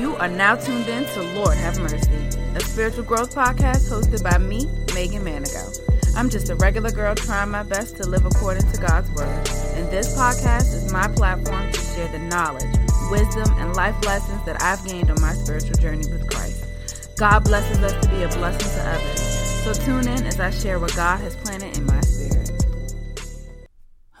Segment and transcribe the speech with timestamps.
[0.00, 2.10] You are now tuned in to Lord Have Mercy,
[2.54, 4.64] a spiritual growth podcast hosted by me,
[4.94, 6.16] Megan Manigo.
[6.16, 9.28] I'm just a regular girl trying my best to live according to God's word,
[9.76, 12.74] and this podcast is my platform to share the knowledge,
[13.10, 16.64] wisdom, and life lessons that I've gained on my spiritual journey with Christ.
[17.18, 19.20] God blesses us to be a blessing to others.
[19.64, 22.59] So tune in as I share what God has planted in my spirit.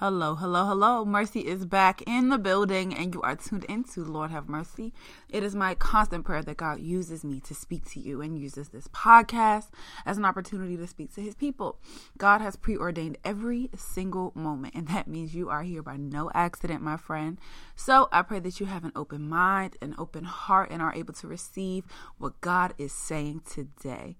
[0.00, 1.04] Hello, hello, hello.
[1.04, 4.94] Mercy is back in the building, and you are tuned into Lord Have Mercy.
[5.28, 8.70] It is my constant prayer that God uses me to speak to you and uses
[8.70, 9.66] this podcast
[10.06, 11.78] as an opportunity to speak to his people.
[12.16, 16.80] God has preordained every single moment, and that means you are here by no accident,
[16.80, 17.36] my friend.
[17.76, 21.12] So I pray that you have an open mind, an open heart, and are able
[21.12, 21.84] to receive
[22.16, 24.16] what God is saying today.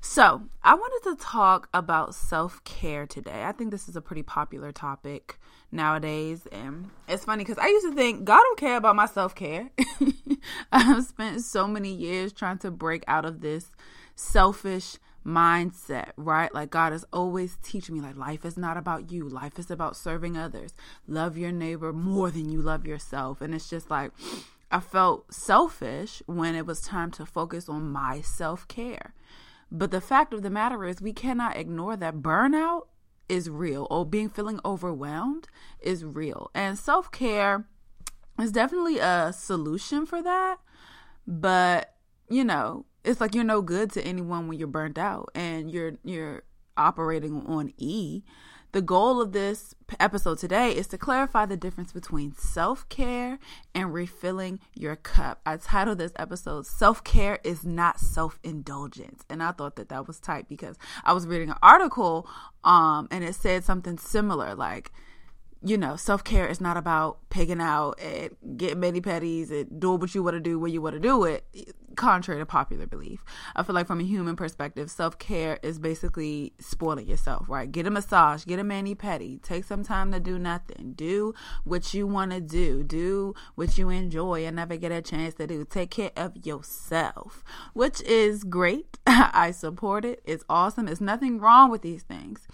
[0.00, 3.44] So, I wanted to talk about self care today.
[3.44, 5.38] I think this is a pretty popular topic
[5.72, 6.46] nowadays.
[6.52, 9.70] And it's funny because I used to think God don't care about my self care.
[10.72, 13.70] I've spent so many years trying to break out of this
[14.14, 16.54] selfish mindset, right?
[16.54, 19.28] Like God is always teaching me like life is not about you.
[19.28, 20.72] Life is about serving others.
[21.08, 23.40] Love your neighbor more than you love yourself.
[23.40, 24.12] And it's just like
[24.70, 29.14] I felt selfish when it was time to focus on my self-care.
[29.70, 32.86] But the fact of the matter is, we cannot ignore that burnout
[33.28, 35.48] is real or being feeling overwhelmed
[35.80, 36.50] is real.
[36.54, 37.66] And self care
[38.38, 40.58] is definitely a solution for that.
[41.26, 41.94] But,
[42.28, 45.92] you know, it's like you're no good to anyone when you're burnt out and you're
[46.04, 46.42] you're
[46.76, 48.22] operating on E.
[48.76, 53.38] The goal of this episode today is to clarify the difference between self care
[53.74, 55.40] and refilling your cup.
[55.46, 59.24] I titled this episode, Self Care is Not Self Indulgence.
[59.30, 62.28] And I thought that that was tight because I was reading an article
[62.64, 64.92] um, and it said something similar like,
[65.66, 69.98] you know, self care is not about pigging out and getting mani pedis and doing
[69.98, 71.44] what you want to do when you want to do it,
[71.96, 73.24] contrary to popular belief.
[73.56, 77.70] I feel like from a human perspective, self care is basically spoiling yourself, right?
[77.70, 81.92] Get a massage, get a mani pedi, take some time to do nothing, do what
[81.92, 85.64] you want to do, do what you enjoy and never get a chance to do.
[85.64, 87.42] Take care of yourself,
[87.72, 88.98] which is great.
[89.06, 90.22] I support it.
[90.24, 90.86] It's awesome.
[90.86, 92.46] There's nothing wrong with these things.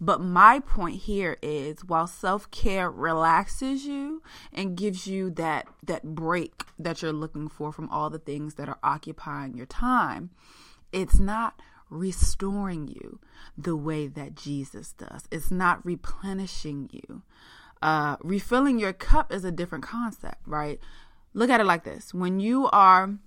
[0.00, 4.22] But my point here is while self-care relaxes you
[4.52, 8.68] and gives you that that break that you're looking for from all the things that
[8.68, 10.30] are occupying your time,
[10.92, 11.60] it's not
[11.90, 13.18] restoring you
[13.56, 15.26] the way that Jesus does.
[15.30, 17.22] It's not replenishing you.
[17.80, 20.78] Uh, refilling your cup is a different concept, right?
[21.32, 23.18] Look at it like this when you are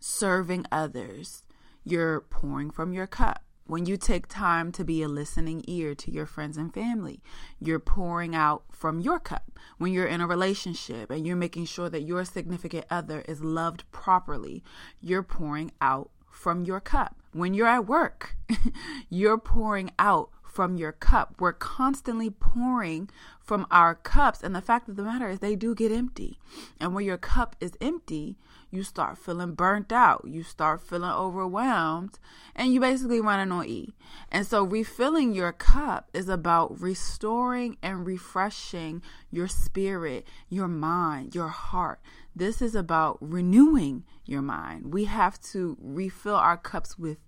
[0.00, 1.44] serving others,
[1.84, 3.43] you're pouring from your cup.
[3.66, 7.22] When you take time to be a listening ear to your friends and family,
[7.58, 9.58] you're pouring out from your cup.
[9.78, 13.90] When you're in a relationship and you're making sure that your significant other is loved
[13.90, 14.62] properly,
[15.00, 17.16] you're pouring out from your cup.
[17.32, 18.36] When you're at work,
[19.08, 21.34] you're pouring out from your cup.
[21.40, 23.10] We're constantly pouring
[23.40, 24.42] from our cups.
[24.42, 26.38] And the fact of the matter is, they do get empty.
[26.78, 28.36] And when your cup is empty,
[28.70, 32.18] you start feeling burnt out, you start feeling overwhelmed,
[32.56, 33.94] and you basically running on E.
[34.30, 41.48] And so, refilling your cup is about restoring and refreshing your spirit, your mind, your
[41.48, 42.00] heart.
[42.34, 44.92] This is about renewing your mind.
[44.92, 47.18] We have to refill our cups with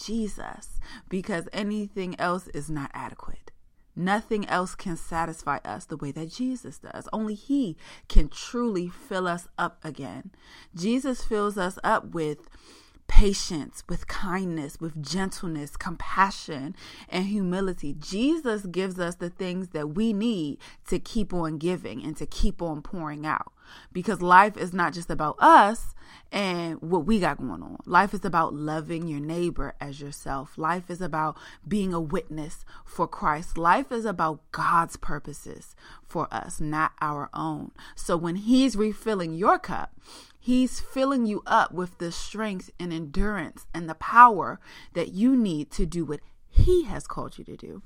[0.00, 3.50] Jesus because anything else is not adequate.
[3.98, 7.08] Nothing else can satisfy us the way that Jesus does.
[7.12, 7.76] Only He
[8.08, 10.32] can truly fill us up again.
[10.74, 12.40] Jesus fills us up with
[13.08, 16.74] patience, with kindness, with gentleness, compassion,
[17.08, 17.94] and humility.
[17.98, 20.58] Jesus gives us the things that we need
[20.88, 23.52] to keep on giving and to keep on pouring out
[23.92, 25.94] because life is not just about us
[26.32, 27.78] and what we got going on.
[27.84, 30.56] Life is about loving your neighbor as yourself.
[30.56, 31.36] Life is about
[31.66, 33.56] being a witness for Christ.
[33.58, 35.74] Life is about God's purposes
[36.06, 37.72] for us, not our own.
[37.94, 39.92] So when He's refilling your cup,
[40.46, 44.60] He's filling you up with the strength and endurance and the power
[44.92, 47.82] that you need to do what He has called you to do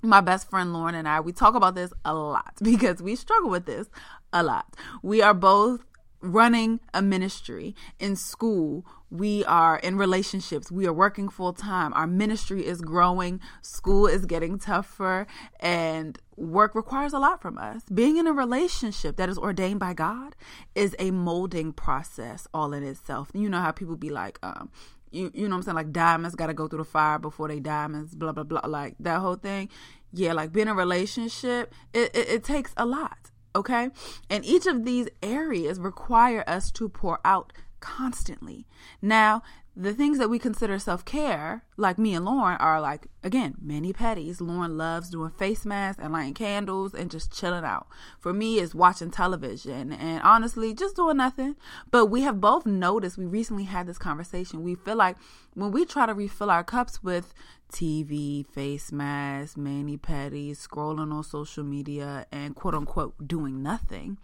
[0.00, 3.50] my best friend Lauren and I, we talk about this a lot because we struggle
[3.50, 3.88] with this
[4.32, 4.74] a lot.
[5.02, 5.84] We are both
[6.20, 8.84] running a ministry in school.
[9.10, 10.70] We are in relationships.
[10.70, 11.92] We are working full time.
[11.94, 13.40] Our ministry is growing.
[13.62, 15.26] School is getting tougher
[15.58, 17.82] and work requires a lot from us.
[17.92, 20.36] Being in a relationship that is ordained by God
[20.74, 23.30] is a molding process all in itself.
[23.34, 24.70] You know how people be like, um,
[25.10, 27.48] you you know what I'm saying like diamonds got to go through the fire before
[27.48, 29.68] they diamonds blah blah blah like that whole thing
[30.12, 33.90] yeah like being in a relationship it, it, it takes a lot okay
[34.28, 38.66] and each of these areas require us to pour out constantly.
[39.02, 39.42] Now,
[39.80, 43.94] the things that we consider self care, like me and Lauren, are like, again, mani
[43.94, 44.38] pedis.
[44.38, 47.86] Lauren loves doing face masks and lighting candles and just chilling out.
[48.18, 51.56] For me, it's watching television and honestly, just doing nothing.
[51.90, 54.62] But we have both noticed, we recently had this conversation.
[54.62, 55.16] We feel like
[55.54, 57.32] when we try to refill our cups with
[57.72, 64.18] TV, face masks, mani pedis, scrolling on social media, and quote unquote doing nothing,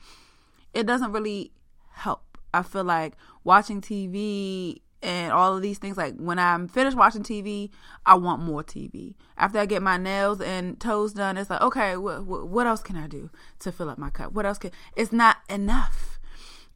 [0.74, 1.52] it doesn't really
[1.92, 2.36] help.
[2.52, 7.22] I feel like watching TV and all of these things, like when I'm finished watching
[7.22, 7.70] TV,
[8.04, 9.14] I want more TV.
[9.38, 12.96] After I get my nails and toes done, it's like, okay, what, what else can
[12.96, 13.30] I do
[13.60, 14.32] to fill up my cup?
[14.32, 16.18] What else can, it's not enough.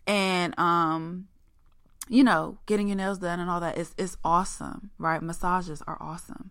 [0.07, 1.27] And, um,
[2.09, 5.23] you know, getting your nails done and all that is is awesome, right?
[5.23, 6.51] Massages are awesome.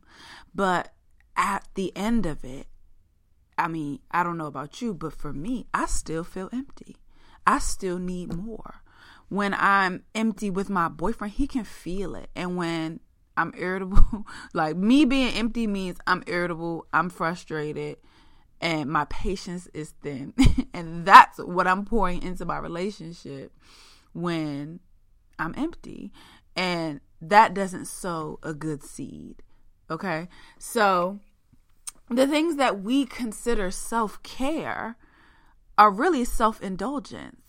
[0.54, 0.94] But
[1.38, 2.68] at the end of it,
[3.58, 6.98] I mean, I don't know about you, but for me, I still feel empty.
[7.48, 8.84] I still need more.
[9.30, 12.30] When I'm empty with my boyfriend, he can feel it.
[12.36, 13.00] And when
[13.38, 17.98] I'm irritable, like me being empty means I'm irritable, I'm frustrated,
[18.60, 20.34] and my patience is thin.
[20.74, 23.54] and that's what I'm pouring into my relationship
[24.14, 24.80] when
[25.38, 26.12] I'm empty.
[26.56, 29.44] And that doesn't sow a good seed.
[29.90, 30.28] Okay.
[30.58, 31.20] So
[32.10, 34.98] the things that we consider self care
[35.78, 37.42] are really self indulgence.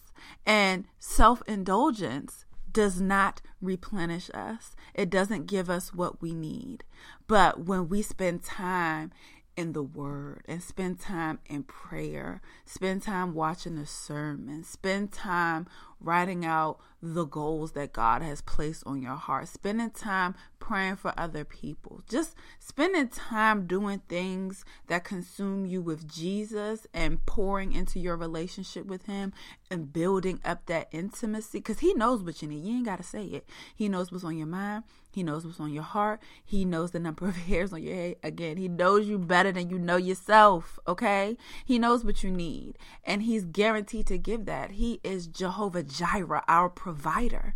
[0.47, 6.85] And self indulgence does not replenish us, it doesn't give us what we need.
[7.27, 9.13] But when we spend time
[9.57, 15.67] in the word and spend time in prayer, spend time watching the sermon, spend time
[16.01, 21.13] writing out the goals that God has placed on your heart, spending time praying for
[21.17, 27.99] other people, just spending time doing things that consume you with Jesus and pouring into
[27.99, 29.33] your relationship with Him
[29.71, 32.65] and building up that intimacy because He knows what you need.
[32.65, 33.49] You ain't got to say it.
[33.75, 37.01] He knows what's on your mind, He knows what's on your heart, He knows the
[37.01, 38.17] number of hairs on your head.
[38.23, 41.39] Again, He knows you better than you know yourself, okay?
[41.65, 44.73] He knows what you need, and He's guaranteed to give that.
[44.73, 47.55] He is Jehovah Jireh, our provider.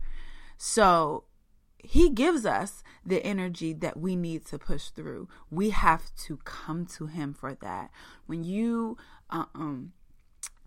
[0.56, 1.25] So
[1.78, 5.28] he gives us the energy that we need to push through.
[5.50, 7.90] We have to come to him for that.
[8.26, 8.96] When you
[9.31, 9.92] um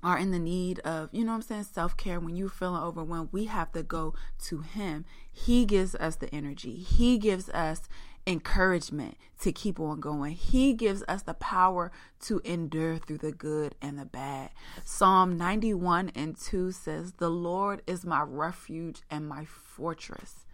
[0.03, 3.29] are in the need of, you know I'm saying, self care, when you're feeling overwhelmed,
[3.31, 4.13] we have to go
[4.45, 5.05] to Him.
[5.31, 7.89] He gives us the energy, He gives us
[8.27, 10.33] encouragement to keep on going.
[10.33, 11.91] He gives us the power
[12.21, 14.51] to endure through the good and the bad.
[14.83, 20.45] Psalm 91 and 2 says, The Lord is my refuge and my fortress.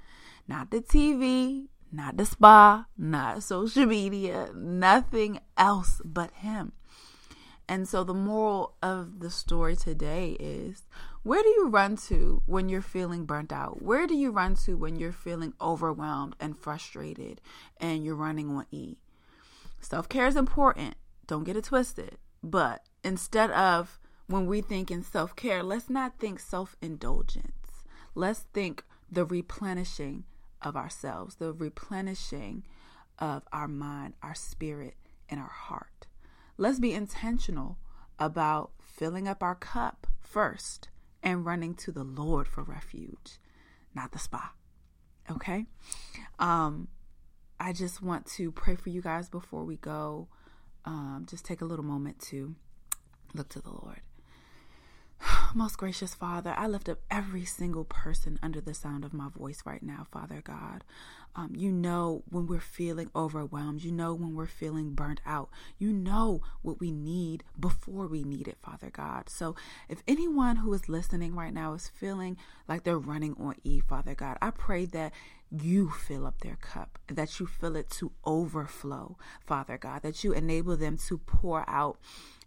[0.48, 6.74] Not the TV, not the spa, not social media, nothing else but Him.
[7.68, 10.84] And so the moral of the story today is
[11.24, 13.82] where do you run to when you're feeling burnt out?
[13.82, 17.40] Where do you run to when you're feeling overwhelmed and frustrated
[17.78, 18.98] and you're running on E?
[19.80, 20.96] Self care is important.
[21.26, 22.18] Don't get it twisted.
[22.44, 27.86] But instead of when we think in self care, let's not think self indulgence.
[28.16, 30.26] Let's think the replenishing
[30.62, 32.64] of ourselves, the replenishing
[33.18, 34.96] of our mind, our spirit,
[35.30, 36.08] and our heart.
[36.58, 37.78] Let's be intentional
[38.20, 40.90] about filling up our cup first
[41.24, 43.40] and running to the Lord for refuge,
[43.96, 44.52] not the spa.
[45.32, 45.66] Okay?
[46.38, 46.90] Um,
[47.60, 50.28] I just want to pray for you guys before we go.
[50.86, 52.56] Um, just take a little moment to
[53.34, 54.02] look to the Lord.
[55.56, 59.62] Most gracious Father, I lift up every single person under the sound of my voice
[59.66, 60.84] right now, Father God.
[61.36, 63.84] Um, you know when we're feeling overwhelmed.
[63.84, 65.50] You know when we're feeling burnt out.
[65.80, 69.30] You know what we need before we need it, Father God.
[69.30, 69.56] So
[69.90, 74.14] if anyone who is listening right now is feeling like they're running on E, Father
[74.14, 75.12] God, I pray that
[75.50, 80.34] you fill up their cup, that you fill it to overflow, Father God, that you
[80.34, 81.98] enable them to pour out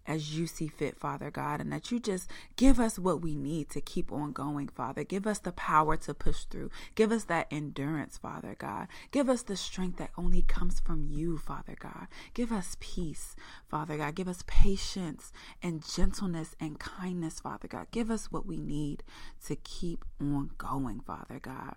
[0.06, 3.70] as you see fit, Father God, and that you just give us what we need
[3.70, 5.04] to keep on going, Father.
[5.04, 6.70] Give us the power to push through.
[6.94, 8.88] Give us that endurance, Father God.
[9.10, 12.08] Give us the strength that only comes from you, Father God.
[12.34, 13.36] Give us peace,
[13.68, 14.14] Father God.
[14.14, 15.32] Give us patience
[15.62, 17.86] and gentleness and kindness, Father God.
[17.90, 19.02] Give us what we need
[19.46, 21.74] to keep on going, Father God.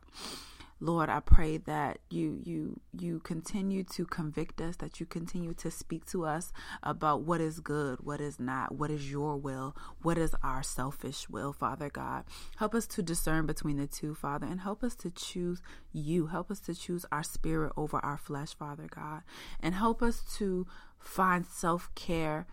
[0.81, 5.69] Lord, I pray that you you you continue to convict us, that you continue to
[5.69, 10.17] speak to us about what is good, what is not, what is your will, what
[10.17, 12.23] is our selfish will, Father God.
[12.57, 16.27] Help us to discern between the two, Father, and help us to choose you.
[16.27, 19.23] Help us to choose our spirit over our flesh, Father God.
[19.59, 20.65] And help us to
[20.97, 22.47] find self-care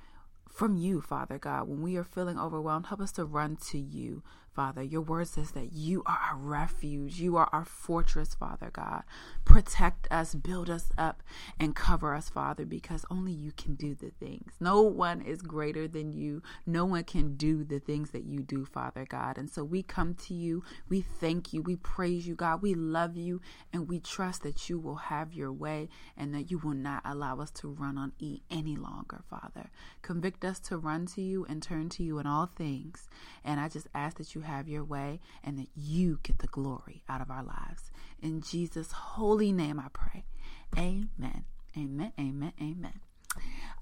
[0.51, 1.69] from you, Father God.
[1.69, 4.23] When we are feeling overwhelmed, help us to run to you,
[4.57, 4.83] Father.
[4.83, 7.21] Your word says that you are our refuge.
[7.21, 9.03] You are our fortress, Father God.
[9.45, 11.23] Protect us, build us up,
[11.61, 14.55] and cover us, Father, because only you can do the things.
[14.59, 16.43] No one is greater than you.
[16.65, 19.37] No one can do the things that you do, Father God.
[19.37, 20.65] And so we come to you.
[20.89, 21.61] We thank you.
[21.61, 22.63] We praise you, God.
[22.63, 26.59] We love you, and we trust that you will have your way and that you
[26.59, 29.71] will not allow us to run on E any longer, Father.
[30.01, 33.09] Convict us to run to you and turn to you in all things.
[33.45, 37.03] And I just ask that you have your way and that you get the glory
[37.09, 37.91] out of our lives.
[38.23, 40.25] In Jesus' holy name, I pray.
[40.77, 41.45] Amen.
[41.77, 42.13] Amen.
[42.19, 42.53] Amen.
[42.61, 43.01] Amen.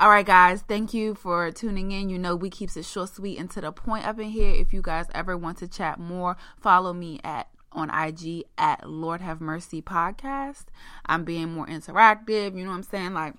[0.00, 0.62] All right, guys.
[0.62, 2.08] Thank you for tuning in.
[2.08, 4.52] You know, we keeps it short, sweet, and to the point up in here.
[4.52, 9.20] If you guys ever want to chat more, follow me at on IG at Lord
[9.20, 10.66] Have Mercy Podcast.
[11.06, 12.56] I'm being more interactive.
[12.56, 13.14] You know what I'm saying?
[13.14, 13.34] Like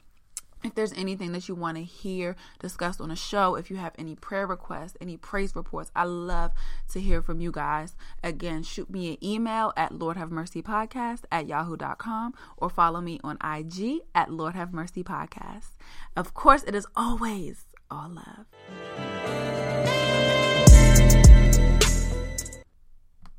[0.66, 3.94] if there's anything that you want to hear discussed on a show, if you have
[3.98, 6.52] any prayer requests, any praise reports, I love
[6.92, 7.96] to hear from you guys.
[8.24, 13.20] Again, shoot me an email at Lord Have Mercy Podcast at yahoo.com or follow me
[13.24, 15.72] on IG at Lord Have Mercy Podcast.
[16.16, 19.15] Of course, it is always all love.